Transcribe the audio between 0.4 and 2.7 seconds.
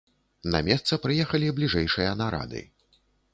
На месца прыехалі бліжэйшыя нарады.